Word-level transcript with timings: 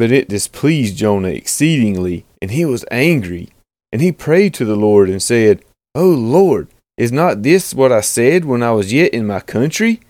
But 0.00 0.12
it 0.12 0.30
displeased 0.30 0.96
Jonah 0.96 1.28
exceedingly, 1.28 2.24
and 2.40 2.52
he 2.52 2.64
was 2.64 2.86
angry. 2.90 3.50
And 3.92 4.00
he 4.00 4.12
prayed 4.12 4.54
to 4.54 4.64
the 4.64 4.74
Lord 4.74 5.10
and 5.10 5.22
said, 5.22 5.62
O 5.94 6.08
Lord, 6.08 6.68
is 6.96 7.12
not 7.12 7.42
this 7.42 7.74
what 7.74 7.92
I 7.92 8.00
said 8.00 8.46
when 8.46 8.62
I 8.62 8.70
was 8.70 8.94
yet 8.94 9.12
in 9.12 9.26
my 9.26 9.40
country? 9.40 10.00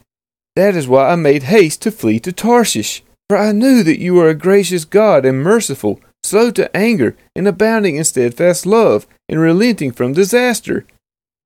That 0.54 0.76
is 0.76 0.86
why 0.86 1.08
I 1.08 1.16
made 1.16 1.42
haste 1.42 1.82
to 1.82 1.90
flee 1.90 2.20
to 2.20 2.30
Tarshish. 2.30 3.02
For 3.28 3.36
I 3.36 3.50
knew 3.50 3.82
that 3.82 3.98
you 3.98 4.16
are 4.20 4.28
a 4.28 4.34
gracious 4.34 4.84
God 4.84 5.26
and 5.26 5.42
merciful, 5.42 6.00
slow 6.22 6.52
to 6.52 6.70
anger, 6.76 7.16
and 7.34 7.48
abounding 7.48 7.96
in 7.96 8.04
steadfast 8.04 8.66
love, 8.66 9.08
and 9.28 9.40
relenting 9.40 9.90
from 9.90 10.12
disaster. 10.12 10.86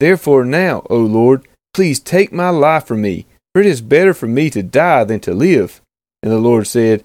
Therefore 0.01 0.45
now, 0.45 0.83
O 0.91 0.99
Lord, 0.99 1.49
please 1.73 1.99
take 1.99 2.31
my 2.31 2.51
life 2.51 2.85
from 2.85 3.01
me, 3.01 3.25
for 3.55 3.63
it 3.63 3.67
is 3.67 3.81
better 3.81 4.13
for 4.13 4.27
me 4.27 4.51
to 4.51 4.63
die 4.63 5.05
than 5.05 5.21
to 5.21 5.33
live. 5.33 5.81
And 6.23 6.31
the 6.31 6.37
Lord 6.37 6.67
said, 6.67 7.05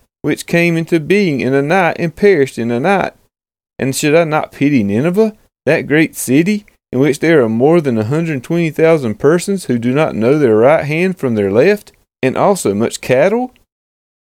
which 0.21 0.45
came 0.45 0.77
into 0.77 0.99
being 0.99 1.39
in 1.39 1.53
a 1.53 1.61
night 1.61 1.97
and 1.99 2.15
perished 2.15 2.57
in 2.57 2.71
a 2.71 2.79
night. 2.79 3.13
And 3.79 3.95
should 3.95 4.15
I 4.15 4.23
not 4.23 4.51
pity 4.51 4.83
Nineveh, 4.83 5.35
that 5.65 5.87
great 5.87 6.15
city, 6.15 6.65
in 6.91 6.99
which 6.99 7.19
there 7.19 7.41
are 7.43 7.49
more 7.49 7.81
than 7.81 7.97
a 7.97 8.03
hundred 8.03 8.33
and 8.33 8.43
twenty 8.43 8.69
thousand 8.69 9.15
persons 9.19 9.65
who 9.65 9.79
do 9.79 9.93
not 9.93 10.15
know 10.15 10.37
their 10.37 10.57
right 10.57 10.85
hand 10.85 11.17
from 11.17 11.35
their 11.35 11.51
left, 11.51 11.91
and 12.21 12.37
also 12.37 12.73
much 12.73 13.01
cattle? 13.01 13.53